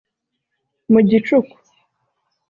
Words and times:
Mu 0.91 0.99
gicuku 1.09 1.55